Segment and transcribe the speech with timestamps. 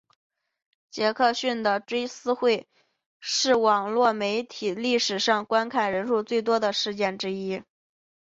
[0.89, 2.67] 杰克逊的追思会
[3.19, 7.61] 是网路媒体历史上观看人数最多的事件之一。